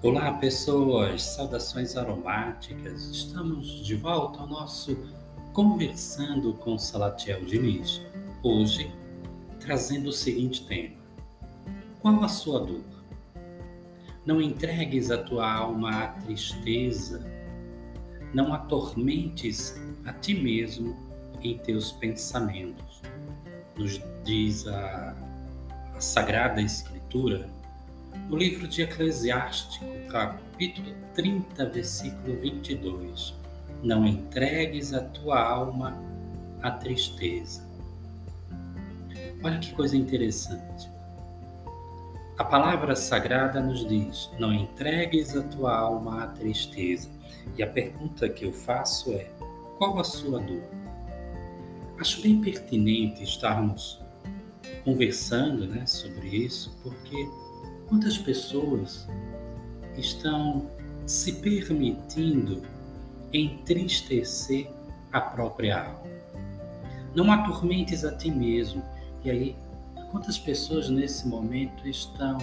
[0.00, 1.22] Olá, pessoas!
[1.22, 3.06] Saudações aromáticas!
[3.06, 4.96] Estamos de volta ao nosso
[5.52, 8.00] Conversando com Salatiel Diniz.
[8.44, 8.94] Hoje,
[9.58, 10.94] trazendo o seguinte tema:
[12.00, 12.84] Qual a sua dor?
[14.24, 17.20] Não entregues a tua alma à tristeza,
[18.32, 19.74] não atormentes
[20.04, 20.96] a ti mesmo
[21.42, 23.02] em teus pensamentos.
[23.76, 25.16] Nos diz a,
[25.92, 27.57] a Sagrada Escritura
[28.28, 33.34] no livro de Eclesiástico, capítulo 30, versículo 22.
[33.82, 35.98] Não entregues a tua alma
[36.62, 37.66] à tristeza.
[39.42, 40.90] Olha que coisa interessante.
[42.36, 47.08] A palavra sagrada nos diz: não entregues a tua alma à tristeza.
[47.56, 49.30] E a pergunta que eu faço é:
[49.78, 50.68] qual a sua dor?
[51.98, 54.02] Acho bem pertinente estarmos
[54.84, 57.26] conversando né, sobre isso, porque
[57.88, 59.08] Quantas pessoas
[59.96, 60.66] estão
[61.06, 62.62] se permitindo
[63.32, 64.70] entristecer
[65.10, 66.02] a própria alma?
[67.14, 68.82] Não atormentes a ti mesmo.
[69.24, 69.56] E aí,
[70.10, 72.36] quantas pessoas nesse momento estão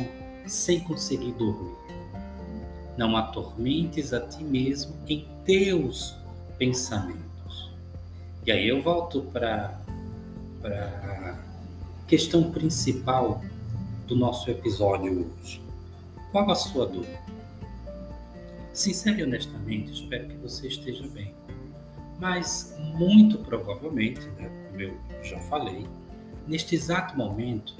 [0.47, 1.75] sem conseguir dormir?
[2.97, 6.15] Não atormentes a ti mesmo em teus
[6.57, 7.71] pensamentos.
[8.47, 9.79] E aí eu volto para
[10.63, 11.37] a
[12.07, 13.43] questão principal
[14.05, 15.61] do nosso episódio hoje.
[16.31, 17.05] Qual a sua dor?
[18.73, 21.33] Sincero e honestamente, espero que você esteja bem.
[22.19, 25.85] Mas, muito provavelmente, né, como eu já falei,
[26.47, 27.75] neste exato momento,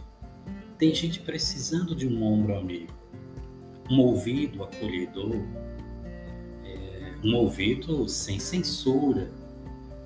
[0.78, 2.94] tem gente precisando de um ombro amigo,
[3.90, 5.36] um ouvido acolhedor,
[6.66, 9.32] é, um ouvido sem censura,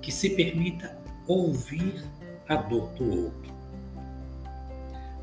[0.00, 2.04] que se permita ouvir
[2.48, 3.49] a dor do outro.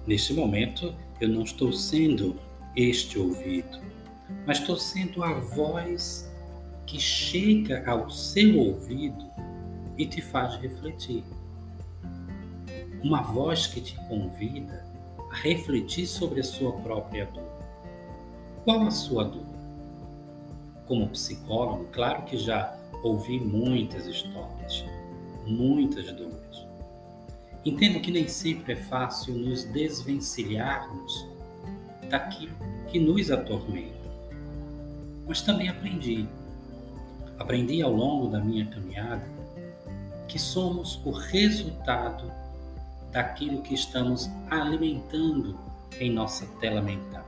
[0.08, 2.40] Neste momento, eu não estou sendo
[2.78, 3.78] este ouvido,
[4.46, 6.32] mas estou sendo a voz
[6.86, 9.30] que chega ao seu ouvido
[9.98, 11.26] e te faz refletir.
[13.04, 14.86] Uma voz que te convida
[15.30, 17.52] a refletir sobre a sua própria dor.
[18.64, 19.46] Qual a sua dor?
[20.86, 24.86] Como psicólogo, claro que já ouvi muitas histórias,
[25.46, 26.66] muitas dores.
[27.66, 31.28] Entendo que nem sempre é fácil nos desvencilharmos
[32.10, 32.56] daquilo
[32.88, 33.98] que nos atormenta.
[35.28, 36.28] Mas também aprendi,
[37.38, 39.28] aprendi ao longo da minha caminhada,
[40.28, 42.32] que somos o resultado
[43.12, 45.58] daquilo que estamos alimentando
[46.00, 47.26] em nossa tela mental.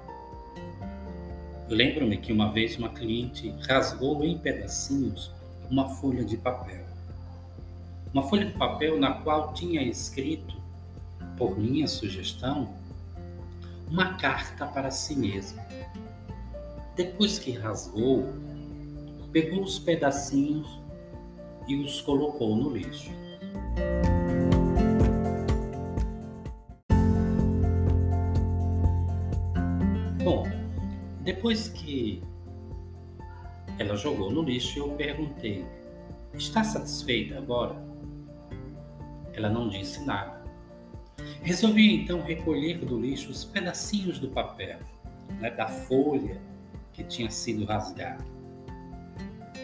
[1.68, 5.32] Lembro-me que uma vez uma cliente rasgou em pedacinhos
[5.70, 6.89] uma folha de papel
[8.14, 10.58] uma folha de papel na qual tinha escrito,
[11.38, 12.74] por minha sugestão,
[13.90, 15.64] uma carta para si mesma.
[16.96, 18.34] Depois que rasgou,
[19.32, 20.68] pegou os pedacinhos
[21.68, 23.12] e os colocou no lixo.
[30.24, 30.46] Bom,
[31.22, 32.22] depois que
[33.78, 35.66] ela jogou no lixo, eu perguntei:
[36.34, 37.76] Está satisfeita agora?
[39.34, 40.44] Ela não disse nada.
[41.42, 44.80] Resolvi então recolher do lixo os pedacinhos do papel,
[45.40, 46.42] né, da folha
[46.94, 48.24] que tinha sido rasgada.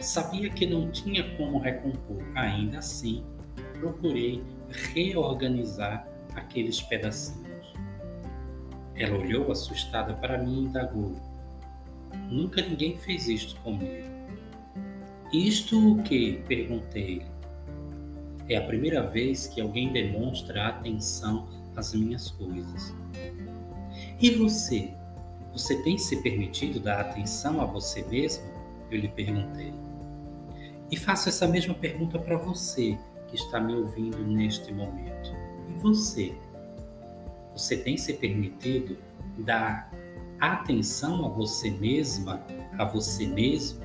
[0.01, 3.23] Sabia que não tinha como recompor, ainda assim,
[3.79, 4.43] procurei
[4.93, 7.73] reorganizar aqueles pedacinhos.
[8.95, 11.15] Ela olhou assustada para mim e indagou:
[12.29, 14.14] Nunca ninguém fez isto comigo.
[15.35, 16.41] Isto o que?
[16.47, 17.25] perguntei-lhe.
[18.47, 22.95] É a primeira vez que alguém demonstra atenção às minhas coisas.
[24.21, 24.93] E você?
[25.51, 28.45] Você tem se permitido dar atenção a você mesmo?
[28.89, 29.73] Eu lhe perguntei.
[30.89, 32.97] E faço essa mesma pergunta para você
[33.27, 35.31] que está me ouvindo neste momento.
[35.69, 36.33] E você?
[37.53, 38.97] Você tem se permitido
[39.39, 39.91] dar
[40.39, 42.41] atenção a você mesma,
[42.77, 43.83] a você mesmo?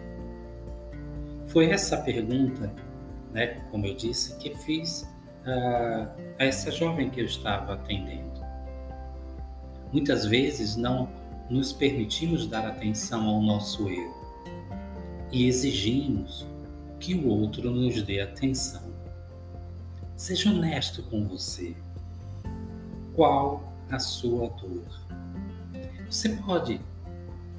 [1.50, 2.73] Foi essa pergunta,
[3.32, 5.02] né, como eu disse, que fiz
[5.44, 6.08] uh,
[6.38, 8.41] a essa jovem que eu estava atendendo.
[9.93, 11.08] Muitas vezes não
[11.50, 14.14] nos permitimos dar atenção ao nosso eu
[15.32, 16.47] e exigimos
[17.00, 18.88] que o outro nos dê atenção.
[20.14, 21.75] Seja honesto com você.
[23.17, 24.85] Qual a sua dor?
[26.08, 26.81] Você pode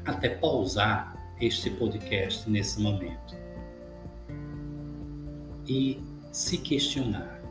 [0.05, 3.40] até pausar este podcast nesse momento
[5.67, 7.41] e se questionar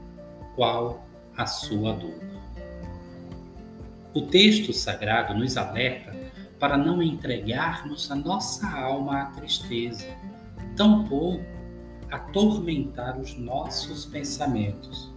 [0.54, 1.04] qual
[1.36, 2.18] a sua dor.
[4.12, 6.14] O texto sagrado nos alerta
[6.58, 10.06] para não entregarmos a nossa alma à tristeza,
[10.76, 11.44] tampouco
[12.10, 15.12] atormentar os nossos pensamentos.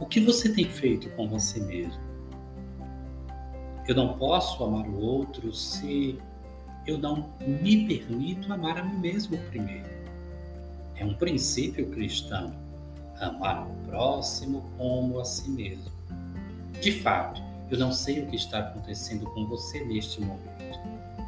[0.00, 2.02] O que você tem feito com você mesmo?
[3.86, 6.18] Eu não posso amar o outro se
[6.86, 10.01] eu não me permito amar a mim mesmo primeiro.
[11.02, 12.54] É um princípio cristão
[13.18, 15.90] amar o próximo como a si mesmo.
[16.80, 20.78] De fato, eu não sei o que está acontecendo com você neste momento.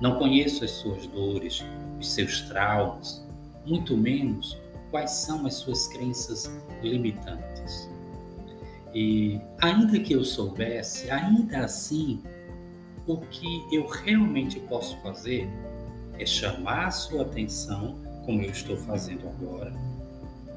[0.00, 1.64] Não conheço as suas dores,
[1.98, 3.26] os seus traumas,
[3.66, 4.56] muito menos
[4.92, 6.48] quais são as suas crenças
[6.80, 7.90] limitantes.
[8.94, 12.22] E ainda que eu soubesse, ainda assim,
[13.08, 15.50] o que eu realmente posso fazer
[16.16, 19.72] é chamar a sua atenção, como eu estou fazendo agora,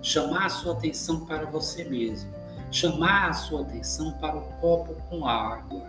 [0.02, 2.38] chamar a sua atenção para você mesmo
[2.72, 5.88] chamar a sua atenção para o copo com água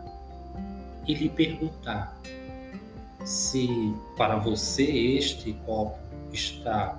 [1.07, 2.17] e lhe perguntar
[3.25, 3.69] se
[4.17, 5.99] para você este copo
[6.33, 6.99] está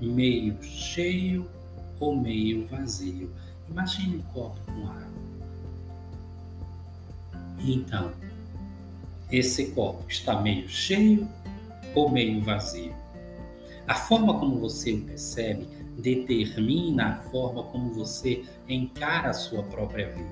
[0.00, 1.48] meio cheio
[1.98, 3.30] ou meio vazio.
[3.68, 5.10] Imagine um copo com água.
[7.60, 8.10] Então,
[9.30, 11.28] esse copo está meio cheio
[11.94, 12.94] ou meio vazio?
[13.90, 15.66] A forma como você o percebe
[15.98, 20.30] determina a forma como você encara a sua própria vida.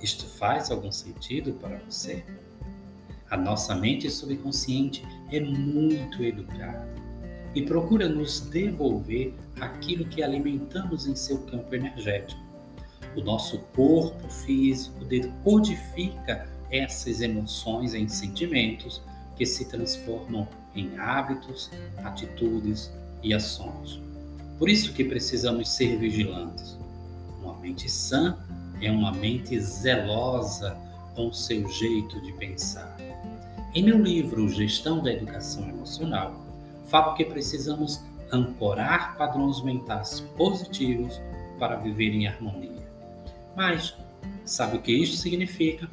[0.00, 2.24] Isto faz algum sentido para você?
[3.28, 6.88] A nossa mente subconsciente é muito educada
[7.54, 12.40] e procura nos devolver aquilo que alimentamos em seu campo energético.
[13.14, 19.02] O nosso corpo físico decodifica essas emoções em sentimentos
[19.36, 20.48] que se transformam
[20.78, 21.70] em hábitos,
[22.04, 22.92] atitudes
[23.22, 24.00] e ações.
[24.58, 26.76] Por isso que precisamos ser vigilantes.
[27.40, 28.36] Uma mente sã
[28.80, 30.76] é uma mente zelosa
[31.14, 32.96] com seu jeito de pensar.
[33.74, 36.44] Em meu livro Gestão da Educação Emocional,
[36.86, 38.00] falo que precisamos
[38.32, 41.20] ancorar padrões mentais positivos
[41.58, 42.88] para viver em harmonia.
[43.56, 43.94] Mas
[44.44, 45.88] sabe o que isso significa?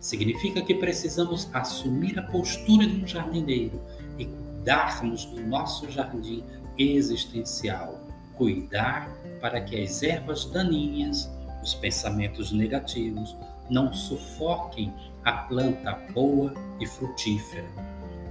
[0.00, 3.80] Significa que precisamos assumir a postura de um jardineiro
[4.18, 6.42] e cuidarmos do nosso jardim
[6.78, 8.00] existencial,
[8.34, 9.10] cuidar
[9.42, 11.30] para que as ervas daninhas,
[11.62, 13.36] os pensamentos negativos,
[13.68, 14.90] não sufoquem
[15.22, 17.68] a planta boa e frutífera.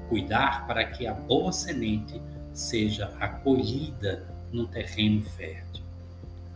[0.10, 2.20] Cuidar para que a boa semente
[2.52, 5.84] seja acolhida no terreno fértil.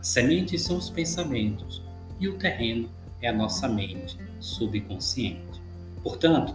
[0.00, 1.80] As sementes são os pensamentos
[2.18, 2.90] e o terreno
[3.24, 5.62] é a nossa mente subconsciente.
[6.02, 6.54] Portanto,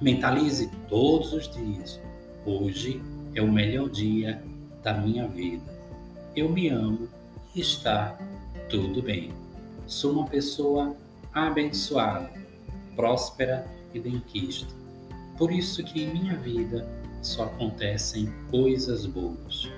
[0.00, 2.00] mentalize todos os dias.
[2.46, 3.02] Hoje
[3.34, 4.42] é o melhor dia
[4.82, 5.62] da minha vida.
[6.34, 7.08] Eu me amo
[7.54, 8.18] e está
[8.70, 9.32] tudo bem.
[9.86, 10.96] Sou uma pessoa
[11.32, 12.32] abençoada,
[12.96, 14.74] próspera e benquista.
[15.36, 16.88] Por isso que em minha vida
[17.20, 19.68] só acontecem coisas boas.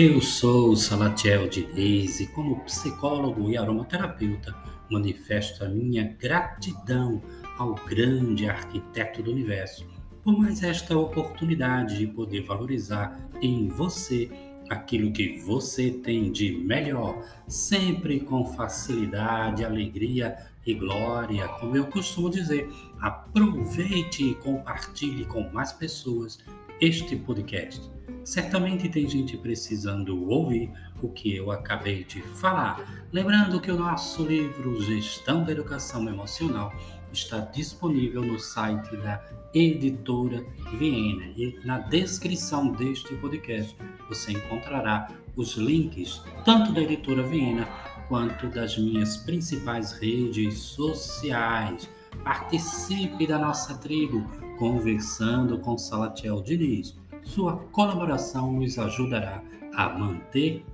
[0.00, 4.54] Eu sou Salatiel Diniz e como psicólogo e aromaterapeuta
[4.88, 7.20] manifesto a minha gratidão
[7.58, 9.84] ao grande arquiteto do universo
[10.22, 14.30] por mais esta oportunidade de poder valorizar em você
[14.70, 22.30] aquilo que você tem de melhor, sempre com facilidade, alegria e glória, como eu costumo
[22.30, 22.70] dizer.
[23.00, 26.38] Aproveite e compartilhe com mais pessoas
[26.80, 27.90] este podcast
[28.24, 30.70] certamente tem gente precisando ouvir
[31.02, 33.06] o que eu acabei de falar.
[33.12, 36.72] Lembrando que o nosso livro Gestão da Educação Emocional
[37.12, 39.20] está disponível no site da
[39.52, 40.44] Editora
[40.78, 43.74] Viena e na descrição deste podcast
[44.08, 47.66] você encontrará os links tanto da Editora Viena
[48.08, 51.88] quanto das minhas principais redes sociais.
[52.22, 56.98] Participe da nossa tribo conversando com Salatiel Diniz.
[57.22, 59.42] Sua colaboração nos ajudará
[59.74, 60.64] a manter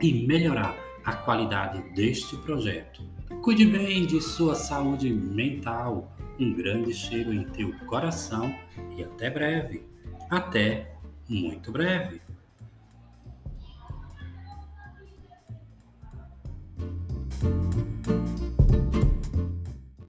[0.00, 3.02] e melhorar a qualidade deste projeto.
[3.42, 6.12] Cuide bem de sua saúde mental.
[6.38, 8.54] Um grande cheiro em teu coração
[8.96, 9.82] e até breve.
[10.30, 10.94] Até
[11.28, 12.20] muito breve.